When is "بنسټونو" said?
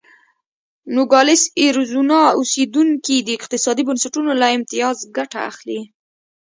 3.89-4.31